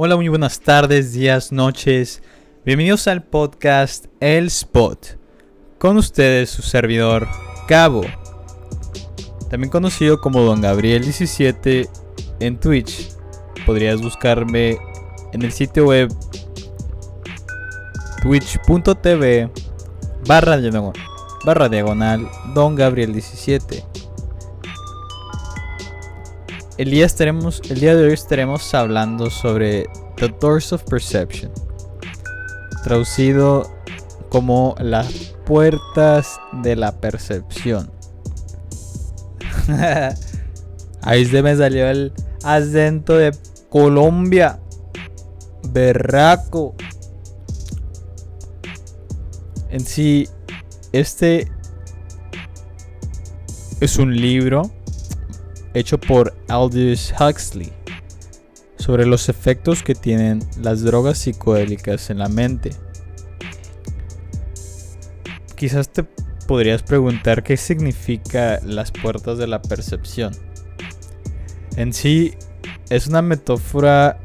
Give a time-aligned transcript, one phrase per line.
[0.00, 2.22] Hola, muy buenas tardes, días, noches.
[2.64, 5.18] Bienvenidos al podcast El Spot.
[5.78, 7.26] Con ustedes su servidor,
[7.66, 8.02] Cabo.
[9.50, 11.88] También conocido como Don Gabriel 17
[12.38, 13.08] en Twitch.
[13.66, 14.78] Podrías buscarme
[15.32, 16.14] en el sitio web
[18.22, 19.50] twitch.tv
[20.28, 23.84] barra, diagonal Don Gabriel 17.
[26.78, 31.50] El día, estaremos, el día de hoy estaremos hablando sobre The Doors of Perception,
[32.84, 33.68] traducido
[34.28, 37.90] como las puertas de la percepción.
[41.02, 42.12] Ahí se me salió el
[42.44, 43.36] acento de
[43.70, 44.60] Colombia.
[45.70, 46.76] Berraco.
[49.68, 50.28] En sí,
[50.92, 51.50] este
[53.80, 54.77] es un libro
[55.74, 57.72] hecho por Aldous Huxley
[58.76, 62.70] sobre los efectos que tienen las drogas psicodélicas en la mente.
[65.56, 66.04] Quizás te
[66.46, 70.32] podrías preguntar qué significa las puertas de la percepción.
[71.76, 72.34] En sí,
[72.88, 74.20] es una metáfora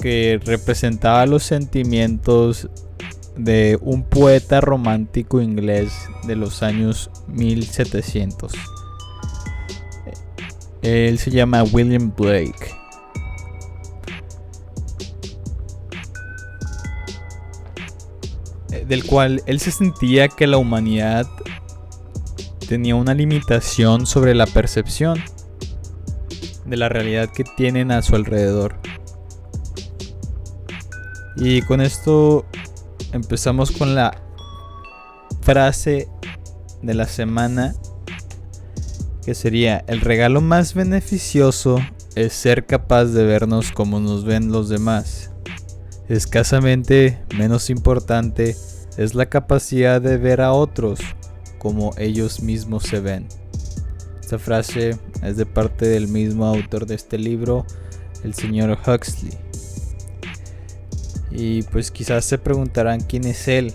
[0.00, 2.68] que representaba los sentimientos
[3.36, 5.92] de un poeta romántico inglés
[6.26, 8.52] de los años 1700.
[10.82, 12.74] Él se llama William Blake.
[18.72, 21.26] Eh, del cual él se sentía que la humanidad
[22.68, 25.22] tenía una limitación sobre la percepción
[26.64, 28.76] de la realidad que tienen a su alrededor.
[31.36, 32.46] Y con esto
[33.12, 34.22] empezamos con la
[35.42, 36.08] frase
[36.82, 37.74] de la semana
[39.30, 41.78] que sería el regalo más beneficioso
[42.16, 45.30] es ser capaz de vernos como nos ven los demás.
[46.08, 48.56] Escasamente menos importante
[48.96, 50.98] es la capacidad de ver a otros
[51.60, 53.28] como ellos mismos se ven.
[54.20, 57.64] Esta frase es de parte del mismo autor de este libro,
[58.24, 59.38] el señor Huxley.
[61.30, 63.74] Y pues quizás se preguntarán quién es él.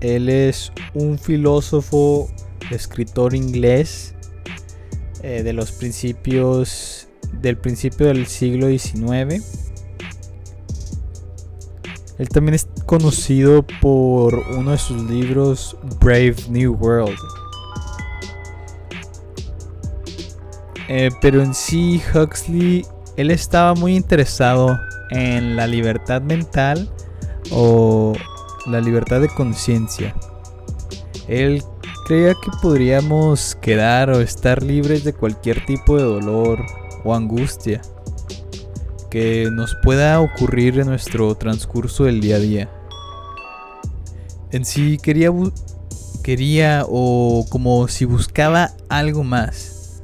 [0.00, 2.30] Él es un filósofo
[2.70, 4.14] escritor inglés
[5.22, 9.44] eh, de los principios del principio del siglo XIX.
[12.18, 17.18] Él también es conocido por uno de sus libros Brave New World.
[20.88, 22.84] Eh, pero en sí Huxley,
[23.16, 24.78] él estaba muy interesado
[25.10, 26.90] en la libertad mental
[27.52, 28.12] o
[28.66, 30.14] la libertad de conciencia.
[31.28, 31.62] Él
[32.10, 36.66] creía que podríamos quedar o estar libres de cualquier tipo de dolor
[37.04, 37.82] o angustia
[39.08, 42.70] que nos pueda ocurrir en nuestro transcurso del día a día.
[44.50, 45.30] En sí quería
[46.24, 50.02] quería o como si buscaba algo más.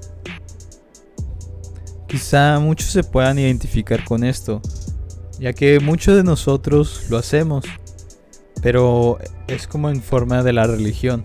[2.07, 4.63] Quizá muchos se puedan identificar con esto,
[5.41, 7.65] ya que muchos de nosotros lo hacemos,
[8.63, 9.19] pero
[9.49, 11.25] es como en forma de la religión.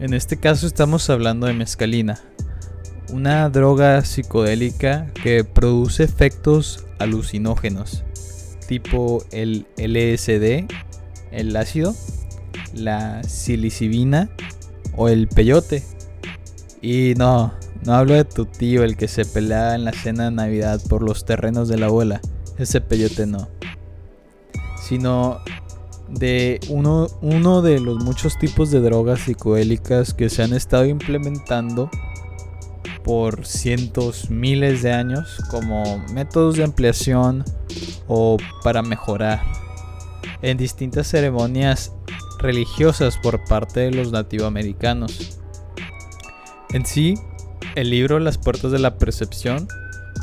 [0.00, 2.18] En este caso estamos hablando de mescalina,
[3.12, 8.02] una droga psicodélica que produce efectos alucinógenos,
[8.66, 10.66] tipo el LSD,
[11.32, 11.94] el ácido,
[12.72, 14.30] la silicibina
[14.96, 15.84] o el peyote.
[16.80, 17.52] Y no,
[17.84, 21.02] no hablo de tu tío, el que se pelea en la cena de Navidad por
[21.02, 22.22] los terrenos de la abuela,
[22.56, 23.50] ese peyote no.
[24.82, 25.42] Sino
[26.10, 31.90] de uno, de los muchos tipos de drogas psicodélicas que se han estado implementando
[33.04, 37.44] por cientos, miles de años como métodos de ampliación
[38.08, 39.42] o para mejorar
[40.42, 41.92] en distintas ceremonias
[42.38, 45.38] religiosas por parte de los nativoamericanos.
[46.72, 47.14] En sí,
[47.74, 49.68] el libro Las puertas de la percepción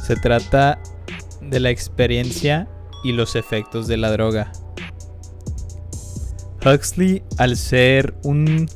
[0.05, 0.79] se trata
[1.41, 2.67] de la experiencia
[3.03, 4.51] y los efectos de la droga.
[6.73, 8.69] Huxley, al ser un,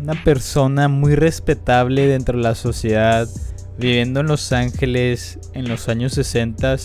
[0.00, 3.28] una persona muy respetable dentro de la sociedad,
[3.78, 6.76] viviendo en Los Ángeles en los años 60,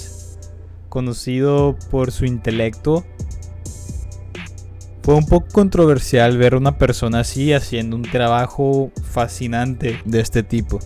[0.90, 3.04] conocido por su intelecto,
[5.04, 10.44] fue un poco controversial ver a una persona así haciendo un trabajo fascinante de este
[10.44, 10.80] tipo.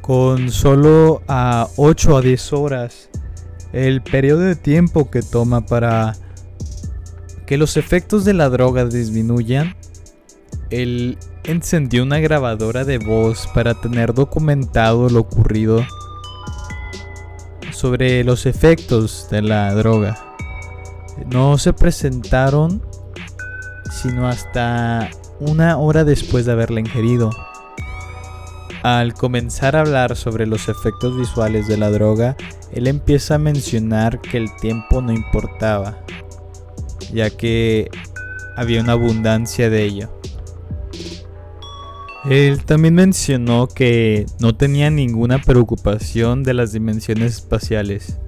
[0.00, 3.08] Con solo a 8 a 10 horas,
[3.72, 6.14] el periodo de tiempo que toma para
[7.52, 9.76] que los efectos de la droga disminuyan,
[10.70, 15.84] el encendió una grabadora de voz para tener documentado lo ocurrido
[17.70, 20.34] sobre los efectos de la droga.
[21.30, 22.80] No se presentaron
[23.90, 27.28] sino hasta una hora después de haberla ingerido.
[28.82, 32.34] Al comenzar a hablar sobre los efectos visuales de la droga,
[32.72, 35.98] él empieza a mencionar que el tiempo no importaba,
[37.12, 37.90] ya que
[38.56, 40.18] había una abundancia de ello.
[42.24, 48.18] Él también mencionó que no tenía ninguna preocupación de las dimensiones espaciales.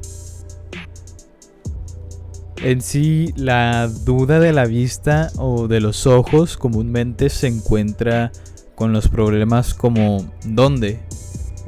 [2.57, 8.33] En sí, la duda de la vista o de los ojos comúnmente se encuentra
[8.75, 11.01] con los problemas como dónde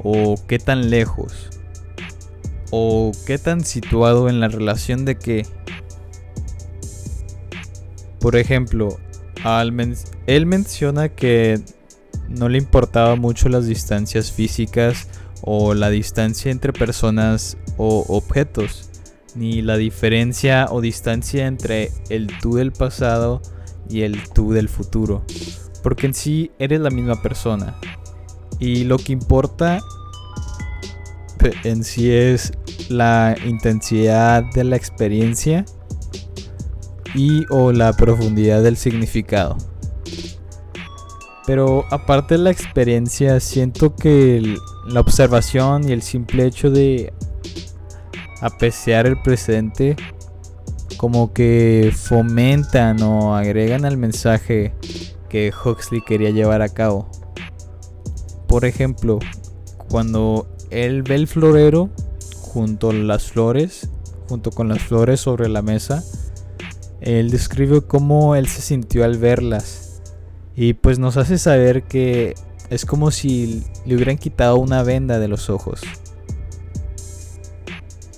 [0.03, 1.49] o qué tan lejos
[2.71, 5.45] o qué tan situado en la relación de qué.
[8.19, 8.97] Por ejemplo,
[10.25, 11.61] él menciona que
[12.27, 15.07] no le importaba mucho las distancias físicas
[15.41, 18.89] o la distancia entre personas o objetos,
[19.35, 23.41] ni la diferencia o distancia entre el tú del pasado
[23.89, 25.23] y el tú del futuro,
[25.83, 27.75] porque en sí eres la misma persona.
[28.59, 29.79] Y lo que importa
[31.63, 32.51] en sí es
[32.89, 35.65] la intensidad de la experiencia
[37.15, 39.57] y o la profundidad del significado.
[41.45, 44.57] Pero aparte de la experiencia, siento que
[44.87, 47.13] la observación y el simple hecho de
[48.41, 49.95] apreciar el presente
[50.97, 54.73] como que fomentan o agregan al mensaje
[55.29, 57.09] que Huxley quería llevar a cabo.
[58.47, 59.19] Por ejemplo,
[59.89, 61.89] cuando él ve el florero
[62.41, 63.89] junto a las flores,
[64.27, 66.03] junto con las flores sobre la mesa,
[67.01, 70.01] él describe cómo él se sintió al verlas
[70.55, 72.33] y pues nos hace saber que
[72.71, 75.81] es como si le hubieran quitado una venda de los ojos.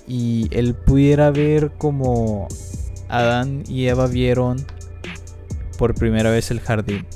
[0.08, 2.48] Y él pudiera ver como
[3.08, 4.56] Adán y Eva vieron
[5.78, 7.06] por primera vez el jardín.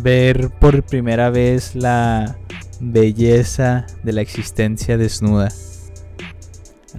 [0.00, 2.38] Ver por primera vez la
[2.80, 5.50] belleza de la existencia desnuda.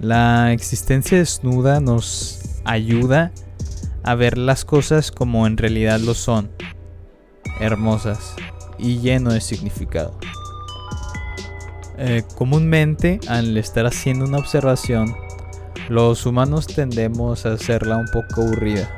[0.00, 3.32] La existencia desnuda nos ayuda
[4.04, 6.50] a ver las cosas como en realidad lo son
[7.60, 8.34] hermosas
[8.78, 10.18] y lleno de significado.
[11.96, 15.14] Eh, comúnmente, al estar haciendo una observación,
[15.88, 18.90] los humanos tendemos a hacerla un poco aburrida,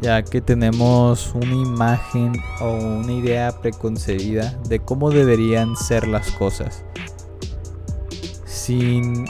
[0.00, 6.84] ya que tenemos una imagen o una idea preconcebida de cómo deberían ser las cosas,
[8.44, 9.26] sin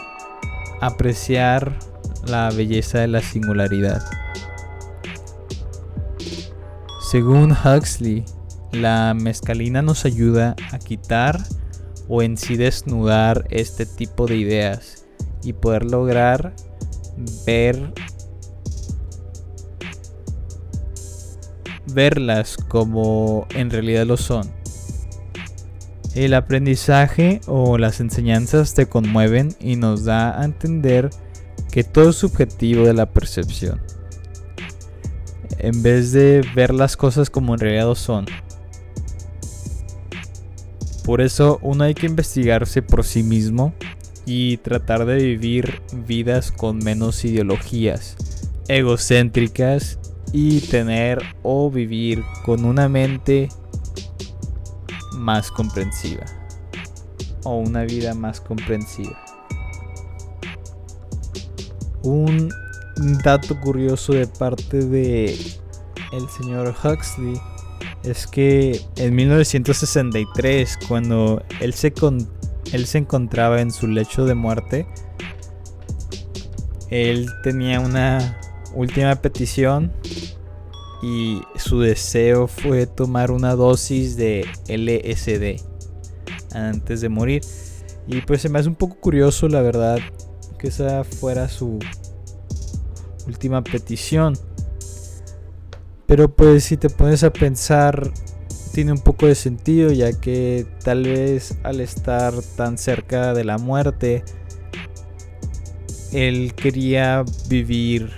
[0.81, 1.79] apreciar
[2.27, 4.03] la belleza de la singularidad.
[7.17, 8.27] Según Huxley,
[8.73, 11.43] la mezcalina nos ayuda a quitar
[12.09, 15.07] o en sí desnudar este tipo de ideas
[15.43, 16.55] y poder lograr
[17.47, 17.95] ver
[21.87, 24.53] verlas como en realidad lo son.
[26.15, 31.09] El aprendizaje o las enseñanzas te conmueven y nos da a entender
[31.71, 33.96] que todo es subjetivo de la percepción
[35.67, 38.25] en vez de ver las cosas como en realidad son.
[41.05, 43.75] Por eso uno hay que investigarse por sí mismo
[44.25, 48.17] y tratar de vivir vidas con menos ideologías
[48.69, 49.99] egocéntricas
[50.33, 53.49] y tener o vivir con una mente
[55.15, 56.27] más comprensiva
[57.43, 59.21] o una vida más comprensiva.
[62.05, 62.53] Un
[63.23, 65.37] dato curioso de parte de
[66.13, 67.39] el señor Huxley
[68.03, 71.93] es que en 1963 cuando él se
[72.73, 74.87] él se encontraba en su lecho de muerte
[76.91, 78.39] él tenía una
[78.75, 79.93] última petición
[81.03, 85.63] y su deseo fue tomar una dosis de LSD
[86.53, 87.43] antes de morir.
[88.07, 89.99] Y pues se me hace un poco curioso, la verdad,
[90.59, 91.79] que esa fuera su
[93.27, 94.39] última petición.
[96.07, 98.13] Pero pues si te pones a pensar,
[98.73, 103.59] tiene un poco de sentido, ya que tal vez al estar tan cerca de la
[103.59, 104.25] muerte,
[106.13, 108.11] él quería vivir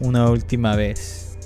[0.00, 1.36] una última vez.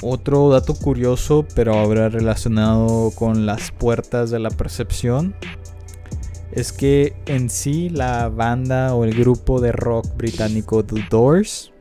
[0.00, 5.34] Otro dato curioso, pero ahora relacionado con las puertas de la percepción,
[6.58, 11.72] es que en sí la banda o el grupo de rock británico The Doors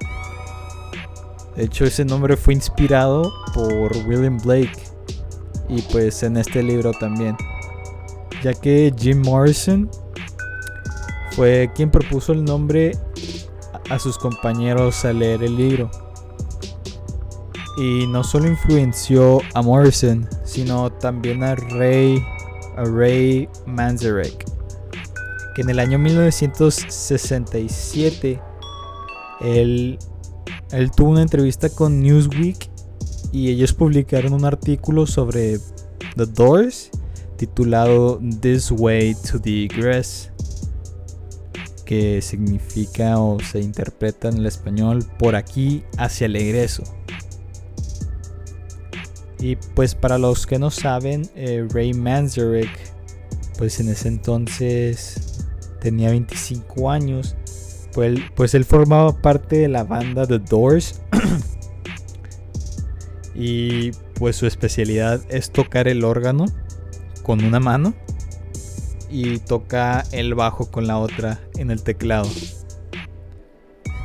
[1.56, 4.78] De hecho, ese nombre fue inspirado por William Blake
[5.68, 7.36] y pues en este libro también,
[8.42, 9.90] ya que Jim Morrison
[11.32, 12.92] fue quien propuso el nombre
[13.90, 15.92] a sus compañeros al leer el libro.
[17.78, 22.24] Y no solo influenció a Morrison, sino también a Ray,
[22.78, 24.47] a Ray Manzarek,
[25.58, 28.40] que en el año 1967
[29.42, 29.98] él,
[30.70, 32.70] él tuvo una entrevista con Newsweek
[33.32, 35.58] y ellos publicaron un artículo sobre
[36.16, 36.92] The Doors
[37.38, 40.32] titulado This Way to the Grass
[41.86, 46.84] que significa o se interpreta en el español por aquí hacia el egreso.
[49.40, 52.70] Y pues para los que no saben, eh, Ray Manzarek,
[53.58, 55.27] pues en ese entonces
[55.80, 57.38] tenía 25 años,
[58.36, 61.02] pues, él formaba parte de la banda The Doors.
[63.34, 66.46] y pues su especialidad es tocar el órgano
[67.24, 67.96] con una mano
[69.10, 72.30] y toca el bajo con la otra en el teclado.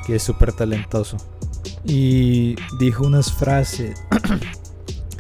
[0.07, 1.17] Que es súper talentoso.
[1.85, 4.01] Y dijo unas frases.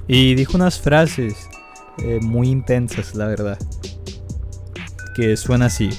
[0.06, 1.34] y dijo unas frases
[2.20, 3.58] muy intensas, la verdad.
[5.16, 5.90] Que suena así.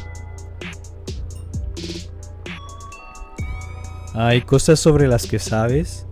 [4.13, 6.05] Hay cosas sobre las que sabes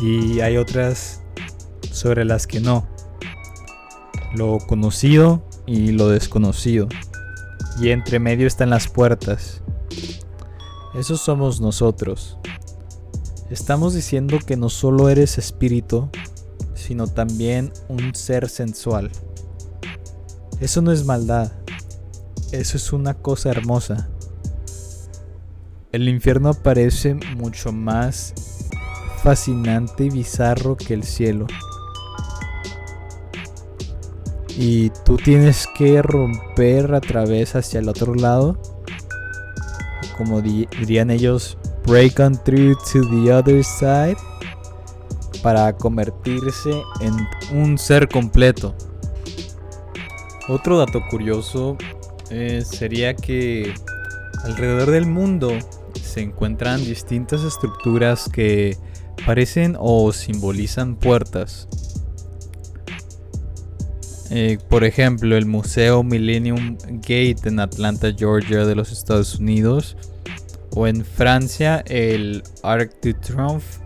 [0.00, 1.22] y hay otras
[1.92, 2.86] sobre las que no.
[4.34, 6.88] Lo conocido y lo desconocido
[7.80, 9.62] y entre medio están las puertas.
[10.94, 12.38] Esos somos nosotros.
[13.50, 16.08] Estamos diciendo que no solo eres espíritu,
[16.74, 19.10] sino también un ser sensual.
[20.60, 21.52] Eso no es maldad,
[22.52, 24.10] eso es una cosa hermosa.
[25.92, 28.34] El infierno parece mucho más
[29.22, 31.46] fascinante y bizarro que el cielo
[34.60, 38.58] y tú tienes que romper a través hacia el otro lado.
[40.18, 41.56] Como dirían ellos,
[41.86, 44.18] break on through to the other side
[45.42, 46.70] para convertirse
[47.00, 47.16] en
[47.58, 48.74] un ser completo.
[50.46, 51.78] Otro dato curioso
[52.28, 53.72] eh, sería que
[54.44, 55.52] alrededor del mundo
[56.10, 58.76] se encuentran distintas estructuras que
[59.24, 61.68] parecen o simbolizan puertas
[64.32, 69.96] eh, por ejemplo, el Museo Millennium Gate en Atlanta, Georgia de los Estados Unidos.
[70.76, 73.80] O en Francia, el Arc de Triomphe,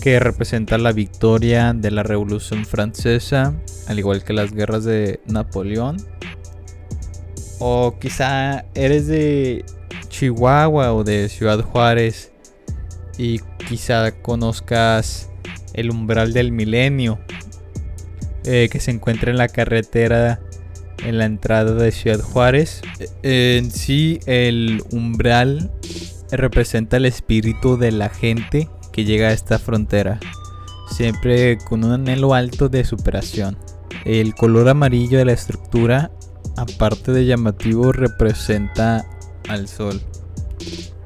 [0.00, 5.96] que representa la victoria de la Revolución Francesa, al igual que las guerras de Napoleón.
[7.58, 9.64] O quizá eres de
[10.18, 12.32] Chihuahua o de Ciudad Juárez
[13.18, 15.30] y quizá conozcas
[15.74, 17.20] el umbral del milenio
[18.44, 20.40] eh, que se encuentra en la carretera
[21.04, 22.82] en la entrada de Ciudad Juárez.
[23.22, 25.70] Eh, en sí, el umbral
[26.32, 30.18] representa el espíritu de la gente que llega a esta frontera,
[30.90, 33.56] siempre con un anhelo alto de superación.
[34.04, 36.10] El color amarillo de la estructura,
[36.56, 39.06] aparte de llamativo, representa
[39.48, 40.00] al sol.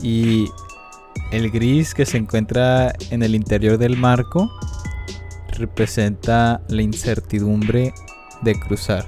[0.00, 0.46] Y
[1.30, 4.50] el gris que se encuentra en el interior del marco
[5.52, 7.94] representa la incertidumbre
[8.42, 9.06] de cruzar.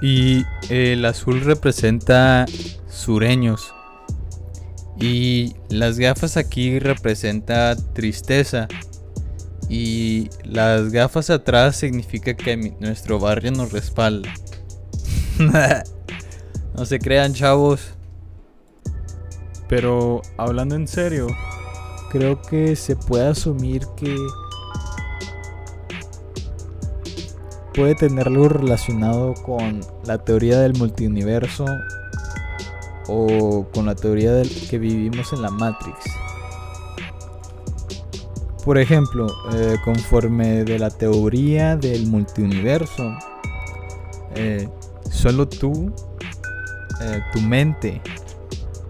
[0.00, 2.46] Y el azul representa
[2.88, 3.74] sureños.
[5.00, 8.68] Y las gafas aquí representa tristeza.
[9.68, 14.32] Y las gafas atrás significa que nuestro barrio nos respalda.
[16.78, 17.94] no se crean chavos.
[19.68, 21.26] Pero hablando en serio,
[22.10, 24.16] creo que se puede asumir que
[27.74, 31.66] puede tener algo relacionado con la teoría del multiuniverso
[33.08, 35.98] o con la teoría del que vivimos en la Matrix.
[38.64, 43.16] Por ejemplo, eh, conforme de la teoría del multiuniverso,
[44.34, 44.68] eh,
[45.10, 45.92] solo tú,
[47.00, 48.00] eh, tu mente,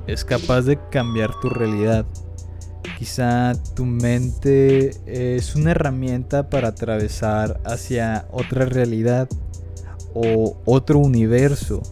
[0.07, 2.07] es capaz de cambiar tu realidad.
[2.99, 9.29] Quizá tu mente es una herramienta para atravesar hacia otra realidad
[10.15, 11.83] o otro universo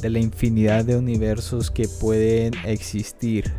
[0.00, 3.50] de la infinidad de universos que pueden existir.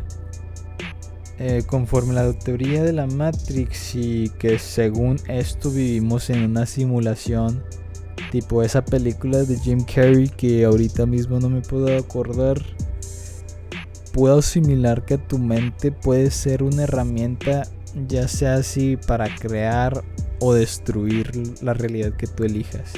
[1.38, 7.62] Eh, conforme la teoría de la Matrix y que según esto vivimos en una simulación
[8.36, 12.60] tipo esa película de Jim Carrey que ahorita mismo no me puedo acordar
[14.12, 17.62] puedo asimilar que tu mente puede ser una herramienta
[18.06, 20.04] ya sea así para crear
[20.40, 21.30] o destruir
[21.62, 22.92] la realidad que tú elijas.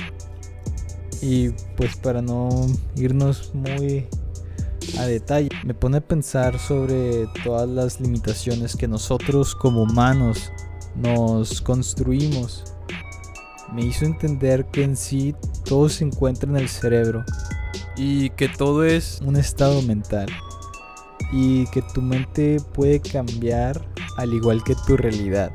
[1.22, 2.66] Y pues para no
[2.96, 4.08] irnos muy
[4.98, 10.50] a detalle, me pone a pensar sobre todas las limitaciones que nosotros como humanos
[10.96, 12.64] nos construimos.
[13.72, 15.34] Me hizo entender que en sí
[15.64, 17.24] todo se encuentra en el cerebro
[17.96, 20.28] y que todo es un estado mental
[21.32, 25.52] y que tu mente puede cambiar al igual que tu realidad.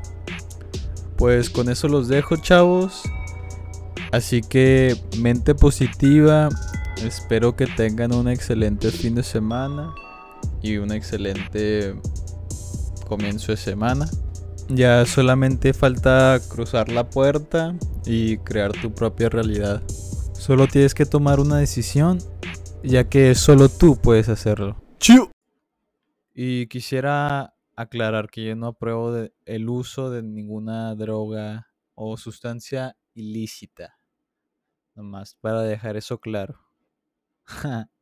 [1.16, 3.02] Pues con eso los dejo chavos.
[4.12, 6.48] Así que mente positiva.
[7.02, 9.92] Espero que tengan un excelente fin de semana
[10.62, 11.94] y un excelente
[13.08, 14.08] comienzo de semana.
[14.68, 17.74] Ya solamente falta cruzar la puerta
[18.06, 19.82] y crear tu propia realidad.
[20.32, 22.18] Solo tienes que tomar una decisión,
[22.82, 24.76] ya que solo tú puedes hacerlo.
[26.34, 33.98] Y quisiera aclarar que yo no apruebo el uso de ninguna droga o sustancia ilícita.
[34.94, 36.58] Nomás para dejar eso claro.